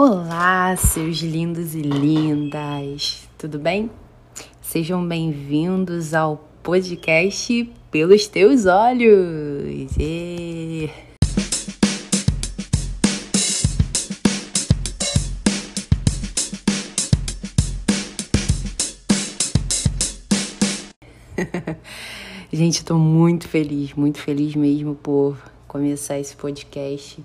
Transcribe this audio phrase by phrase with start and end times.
[0.00, 3.90] Olá, seus lindos e lindas, tudo bem?
[4.62, 9.90] Sejam bem-vindos ao podcast Pelos Teus Olhos.
[9.98, 10.88] E...
[22.52, 25.36] Gente, estou muito feliz, muito feliz mesmo por
[25.66, 27.20] começar esse podcast.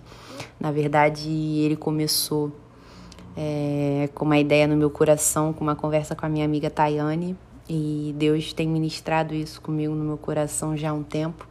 [0.60, 2.63] Na verdade, ele começou
[3.36, 7.36] é, com uma ideia no meu coração, com uma conversa com a minha amiga Tayane.
[7.68, 11.48] E Deus tem ministrado isso comigo no meu coração já há um tempo.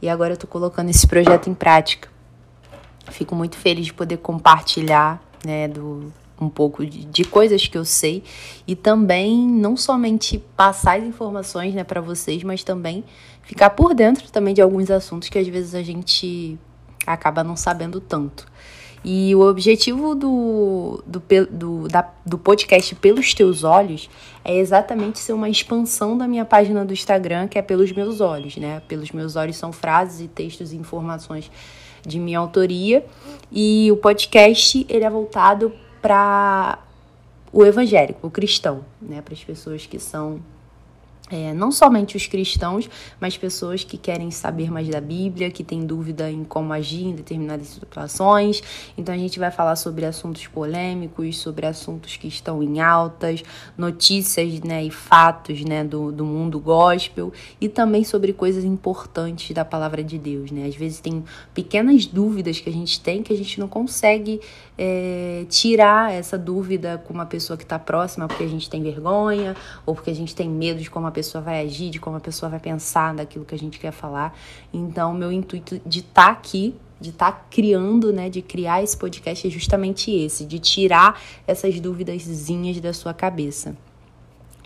[0.00, 2.08] E agora eu tô colocando esse projeto em prática.
[3.10, 7.84] Fico muito feliz de poder compartilhar né, do, um pouco de, de, coisas que eu
[7.84, 8.22] sei
[8.66, 13.04] e também não somente passar as informações né, para vocês, mas também
[13.42, 16.58] ficar por dentro também de alguns assuntos que às vezes a gente
[17.06, 18.46] acaba não sabendo tanto.
[19.08, 24.10] E o objetivo do, do, do, da, do podcast Pelos Teus Olhos
[24.44, 28.56] é exatamente ser uma expansão da minha página do Instagram, que é Pelos Meus Olhos,
[28.56, 28.82] né?
[28.88, 31.48] Pelos Meus Olhos são frases e textos e informações
[32.04, 33.06] de minha autoria.
[33.52, 36.80] E o podcast, ele é voltado para
[37.52, 39.22] o evangélico, o cristão, né?
[39.22, 40.40] Para as pessoas que são
[41.30, 42.88] é, não somente os cristãos,
[43.20, 47.14] mas pessoas que querem saber mais da Bíblia, que têm dúvida em como agir em
[47.14, 48.62] determinadas situações.
[48.96, 53.42] Então a gente vai falar sobre assuntos polêmicos, sobre assuntos que estão em altas,
[53.76, 59.64] notícias né, e fatos né, do, do mundo gospel e também sobre coisas importantes da
[59.64, 60.52] palavra de Deus.
[60.52, 60.66] Né?
[60.66, 64.40] Às vezes tem pequenas dúvidas que a gente tem que a gente não consegue
[64.78, 69.56] é, tirar essa dúvida com uma pessoa que está próxima porque a gente tem vergonha
[69.84, 72.20] ou porque a gente tem medo de como a pessoa vai agir, de como a
[72.20, 74.36] pessoa vai pensar daquilo que a gente quer falar.
[74.72, 78.96] Então, meu intuito de estar tá aqui de estar tá criando, né, de criar esse
[78.96, 83.76] podcast é justamente esse, de tirar essas dúvidazinhas da sua cabeça.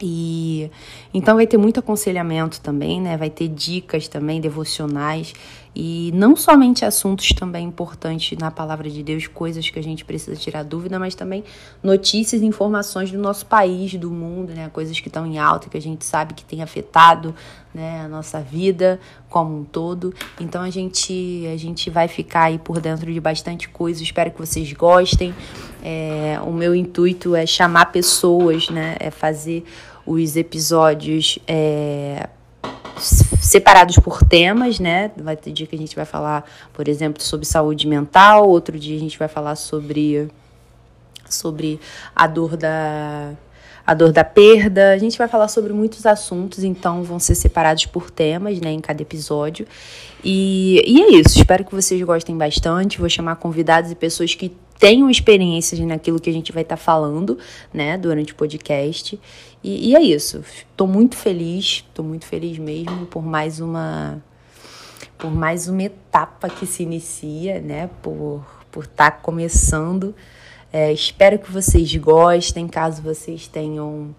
[0.02, 0.70] E
[1.12, 3.18] então vai ter muito aconselhamento também, né?
[3.18, 5.34] Vai ter dicas também devocionais
[5.74, 10.36] e não somente assuntos também importantes na palavra de Deus, coisas que a gente precisa
[10.36, 11.44] tirar dúvida, mas também
[11.82, 14.68] notícias e informações do nosso país, do mundo, né?
[14.72, 17.34] Coisas que estão em alta, que a gente sabe que tem afetado,
[17.72, 18.98] né, a nossa vida
[19.28, 20.12] como um todo.
[20.40, 24.02] Então a gente a gente vai ficar aí por dentro de bastante coisa.
[24.02, 25.32] Espero que vocês gostem.
[25.82, 28.96] É, o meu intuito é chamar pessoas, né?
[28.98, 29.64] É fazer
[30.04, 32.28] os episódios é,
[33.50, 35.10] separados por temas, né?
[35.16, 38.96] Vai ter dia que a gente vai falar, por exemplo, sobre saúde mental, outro dia
[38.96, 40.28] a gente vai falar sobre
[41.28, 41.80] sobre
[42.14, 43.32] a dor da
[43.84, 44.92] a dor da perda.
[44.92, 48.80] A gente vai falar sobre muitos assuntos, então vão ser separados por temas, né, em
[48.80, 49.66] cada episódio.
[50.22, 51.36] E, e é isso.
[51.36, 53.00] Espero que vocês gostem bastante.
[53.00, 56.82] Vou chamar convidados e pessoas que tenham experiências naquilo que a gente vai estar tá
[56.82, 57.38] falando,
[57.72, 59.20] né, durante o podcast.
[59.62, 60.42] E, e é isso.
[60.70, 64.24] Estou muito feliz, estou muito feliz mesmo por mais uma
[65.18, 68.42] por mais uma etapa que se inicia, né, por
[68.72, 70.14] por estar tá começando.
[70.72, 74.14] É, espero que vocês gostem, caso vocês tenham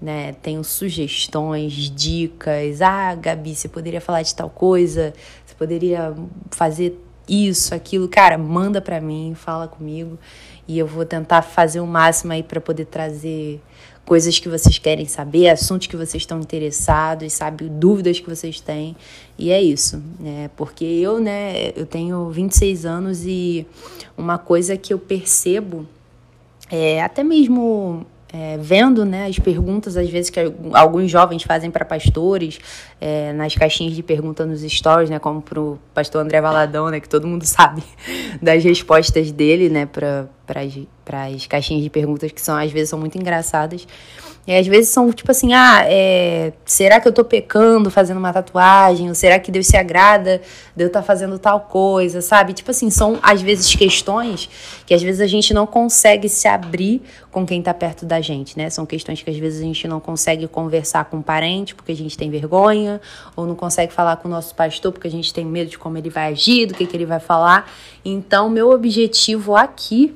[0.00, 2.80] né, tenham sugestões, dicas.
[2.80, 5.12] Ah, Gabi, você poderia falar de tal coisa?
[5.44, 6.14] Você poderia
[6.50, 10.18] fazer isso, aquilo, cara, manda para mim, fala comigo
[10.68, 13.60] e eu vou tentar fazer o máximo aí para poder trazer
[14.04, 18.96] coisas que vocês querem saber, assuntos que vocês estão interessados, sabe, dúvidas que vocês têm.
[19.36, 20.48] E é isso, né?
[20.56, 23.66] Porque eu, né, eu tenho 26 anos e
[24.16, 25.86] uma coisa que eu percebo
[26.70, 30.40] é até mesmo é, vendo né, as perguntas, às vezes, que
[30.72, 32.58] alguns jovens fazem para pastores,
[33.00, 37.00] é, nas caixinhas de pergunta nos stories, né, como para o pastor André Valadão, né,
[37.00, 37.82] que todo mundo sabe
[38.42, 40.28] das respostas dele né, para
[41.26, 43.86] as caixinhas de perguntas, que são às vezes são muito engraçadas.
[44.46, 48.32] E às vezes são tipo assim, ah, é, será que eu tô pecando fazendo uma
[48.32, 49.08] tatuagem?
[49.08, 50.40] Ou será que Deus se agrada
[50.74, 52.52] de eu estar tá fazendo tal coisa, sabe?
[52.52, 54.48] Tipo assim, são às vezes questões
[54.86, 57.02] que às vezes a gente não consegue se abrir
[57.32, 58.70] com quem tá perto da gente, né?
[58.70, 61.96] São questões que às vezes a gente não consegue conversar com um parente porque a
[61.96, 63.00] gente tem vergonha,
[63.34, 65.98] ou não consegue falar com o nosso pastor porque a gente tem medo de como
[65.98, 67.70] ele vai agir, do que, que ele vai falar.
[68.04, 70.14] Então, meu objetivo aqui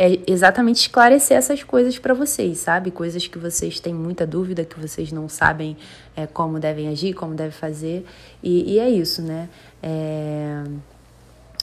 [0.00, 2.92] é exatamente esclarecer essas coisas para vocês, sabe?
[2.92, 5.76] Coisas que vocês têm muita dúvida, que vocês não sabem
[6.14, 8.06] é, como devem agir, como devem fazer.
[8.40, 9.48] E, e é isso, né?
[9.82, 10.62] É...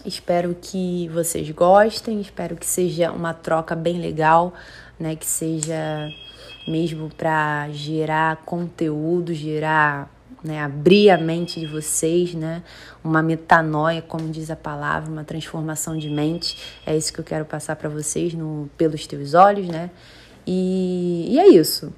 [0.06, 4.54] Espero que vocês gostem, espero que seja uma troca bem legal,
[5.00, 5.16] né?
[5.16, 6.10] Que seja
[6.68, 10.12] mesmo para gerar conteúdo, gerar
[10.46, 12.62] né, abrir a mente de vocês, né,
[13.04, 16.58] uma metanoia, como diz a palavra, uma transformação de mente.
[16.86, 19.90] É isso que eu quero passar para vocês no pelos teus olhos, né?
[20.46, 21.92] E, e é isso.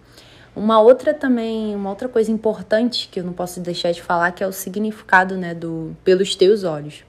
[0.55, 4.43] Uma outra também, uma outra coisa importante que eu não posso deixar de falar que
[4.43, 7.03] é o significado, né, do pelos teus olhos.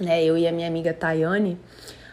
[0.00, 1.58] Né, eu e a minha amiga Tayane,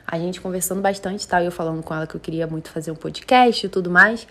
[0.06, 1.44] a gente conversando bastante, tá?
[1.44, 4.28] Eu falando com ela que eu queria muito fazer um podcast e tudo mais.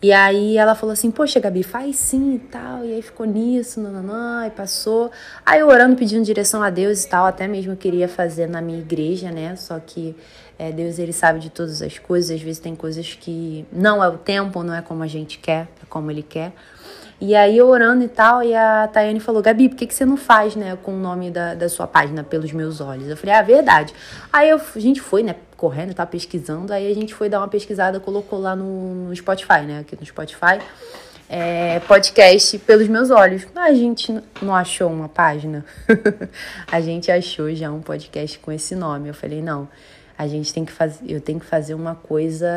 [0.00, 2.84] E aí ela falou assim, poxa, Gabi, faz sim e tal.
[2.84, 5.10] E aí ficou nisso, nananã, e passou.
[5.44, 8.78] Aí eu orando, pedindo direção a Deus e tal, até mesmo queria fazer na minha
[8.78, 9.56] igreja, né?
[9.56, 10.14] Só que
[10.56, 12.30] é, Deus, ele sabe de todas as coisas.
[12.30, 15.62] Às vezes tem coisas que não é o tempo, não é como a gente quer,
[15.82, 16.52] é como ele quer.
[17.20, 20.04] E aí eu orando e tal, e a Tayane falou, Gabi, por que, que você
[20.06, 23.08] não faz, né, com o nome da, da sua página, Pelos Meus Olhos?
[23.08, 23.92] Eu falei, ah, verdade.
[24.32, 27.48] Aí eu, a gente foi, né, correndo, tá pesquisando, aí a gente foi dar uma
[27.48, 30.60] pesquisada, colocou lá no, no Spotify, né, aqui no Spotify,
[31.28, 33.44] é, podcast Pelos Meus Olhos.
[33.56, 35.66] A gente não achou uma página,
[36.70, 39.08] a gente achou já um podcast com esse nome.
[39.08, 39.68] Eu falei, não,
[40.16, 42.48] a gente tem que fazer, eu tenho que fazer uma coisa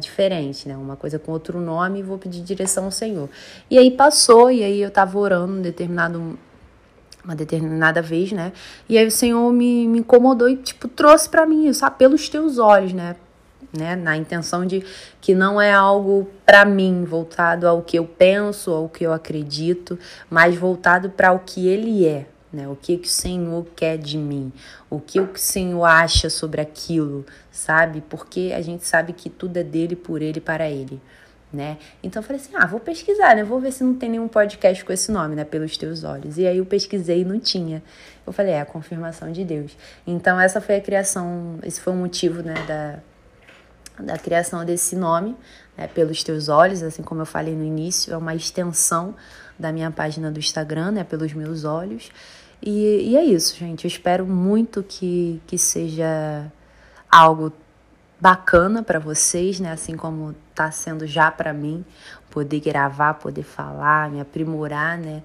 [0.00, 0.76] diferente, né?
[0.76, 3.30] Uma coisa com outro nome e vou pedir direção ao Senhor.
[3.70, 6.38] E aí passou, e aí eu tava orando um determinado
[7.28, 8.52] uma determinada vez, né?
[8.88, 12.56] E aí o Senhor me, me incomodou e, tipo, trouxe para mim isso, pelos teus
[12.56, 13.16] olhos, né?
[13.70, 13.94] né?
[13.94, 14.82] Na intenção de
[15.20, 19.98] que não é algo para mim, voltado ao que eu penso, ao que eu acredito,
[20.30, 22.66] mas voltado para o que ele é, né?
[22.66, 24.50] O que, que o Senhor quer de mim?
[24.88, 28.02] O que o Senhor acha sobre aquilo, sabe?
[28.08, 30.98] Porque a gente sabe que tudo é dele, por ele, para ele,
[31.52, 31.78] né?
[32.02, 33.44] Então eu falei assim: "Ah, vou pesquisar, né?
[33.44, 36.38] Vou ver se não tem nenhum podcast com esse nome, né, pelos teus olhos".
[36.38, 37.82] E aí eu pesquisei e não tinha.
[38.26, 39.76] Eu falei: "É a confirmação de Deus".
[40.06, 42.98] Então essa foi a criação, esse foi o motivo, né, da
[44.00, 45.36] da criação desse nome,
[45.76, 49.14] né, pelos teus olhos, assim como eu falei no início, é uma extensão
[49.58, 52.10] da minha página do Instagram, né, pelos meus olhos.
[52.62, 53.84] E, e é isso, gente.
[53.84, 56.50] Eu espero muito que, que seja
[57.10, 57.52] algo
[58.20, 59.72] bacana para vocês, né?
[59.72, 61.84] Assim como tá sendo já para mim,
[62.30, 65.22] poder gravar, poder falar, me aprimorar, né?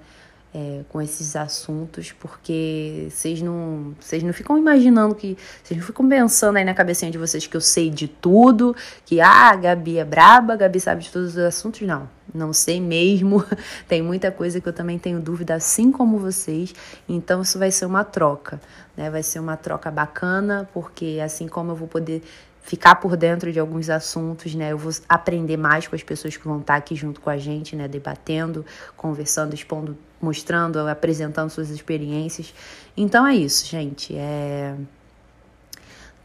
[0.54, 5.36] é, com esses assuntos, porque vocês não, vocês não ficam imaginando que.
[5.63, 9.19] Vocês não ficam pensando aí na cabecinha de vocês que eu sei de tudo, que
[9.19, 11.81] ah, a Gabi é braba, a Gabi sabe de todos os assuntos.
[11.81, 13.44] Não, não sei mesmo.
[13.88, 16.74] Tem muita coisa que eu também tenho dúvida, assim como vocês.
[17.10, 18.62] Então isso vai ser uma troca,
[18.96, 19.10] né?
[19.10, 22.22] Vai ser uma troca bacana, porque assim como eu vou poder
[22.63, 24.71] ficar por dentro de alguns assuntos, né?
[24.71, 27.75] Eu vou aprender mais com as pessoas que vão estar aqui junto com a gente,
[27.75, 27.88] né?
[27.88, 28.65] Debatendo,
[28.95, 32.54] conversando, expondo, mostrando, apresentando suas experiências.
[32.95, 34.15] Então é isso, gente.
[34.15, 34.75] É...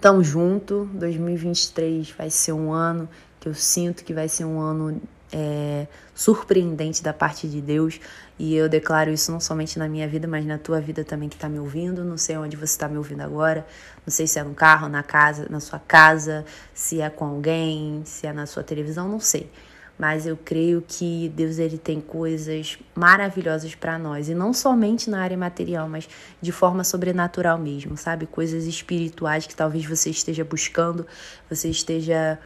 [0.01, 0.89] Tamo junto.
[0.95, 3.09] 2023 vai ser um ano
[3.41, 5.03] que eu sinto que vai ser um ano
[5.33, 8.01] é, surpreendente da parte de Deus.
[8.39, 11.35] E eu declaro isso não somente na minha vida, mas na tua vida também que
[11.35, 12.05] está me ouvindo.
[12.05, 13.67] Não sei onde você está me ouvindo agora.
[14.07, 18.03] Não sei se é no carro, na casa, na sua casa, se é com alguém,
[18.05, 19.51] se é na sua televisão, não sei.
[19.99, 25.21] Mas eu creio que Deus ele tem coisas maravilhosas para nós e não somente na
[25.21, 26.09] área material, mas
[26.41, 28.25] de forma sobrenatural mesmo, sabe?
[28.25, 31.05] Coisas espirituais que talvez você esteja buscando,
[31.51, 32.39] você esteja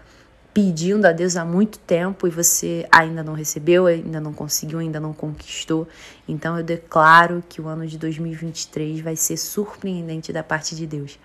[0.52, 5.00] pedindo a Deus há muito tempo e você ainda não recebeu, ainda não conseguiu, ainda
[5.00, 5.88] não conquistou.
[6.28, 11.18] Então eu declaro que o ano de 2023 vai ser surpreendente da parte de Deus.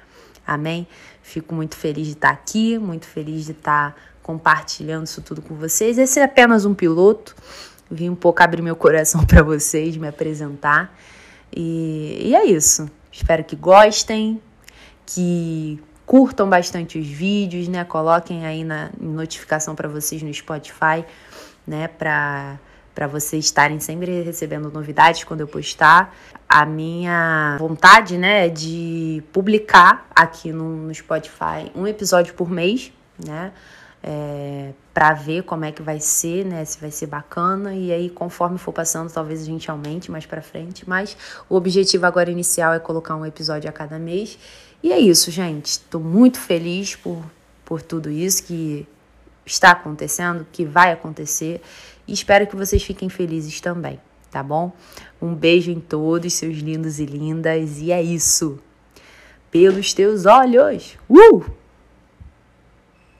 [0.46, 0.88] Amém?
[1.22, 5.98] Fico muito feliz de estar aqui, muito feliz de estar compartilhando isso tudo com vocês.
[5.98, 7.36] Esse é apenas um piloto.
[7.92, 10.98] Vim um pouco abrir meu coração para vocês, me apresentar.
[11.54, 12.90] E, e é isso.
[13.12, 14.42] Espero que gostem,
[15.06, 17.83] que curtam bastante os vídeos, né?
[17.83, 21.06] Coloquem aí na notificação para vocês no Spotify,
[21.68, 21.90] né?
[21.90, 22.57] Para
[22.95, 26.16] para vocês estarem sempre recebendo novidades quando eu postar.
[26.49, 32.92] A minha vontade, né, é de publicar aqui no, no Spotify um episódio por mês,
[33.23, 33.52] né?
[34.02, 36.66] É, para ver como é que vai ser, né?
[36.66, 40.42] Se vai ser bacana e aí conforme for passando, talvez a gente aumente mais para
[40.42, 41.16] frente, mas
[41.47, 44.40] o objetivo agora inicial é colocar um episódio a cada mês
[44.81, 45.66] e é isso, gente.
[45.66, 47.24] Estou muito feliz por,
[47.66, 48.88] por tudo isso que
[49.46, 51.62] está acontecendo, que vai acontecer.
[52.07, 54.00] E espero que vocês fiquem felizes também,
[54.31, 54.72] tá bom?
[55.22, 57.80] Um beijo em todos, seus lindos e lindas.
[57.80, 58.60] E é isso.
[59.50, 60.98] Pelos teus olhos.
[61.10, 61.56] Uh!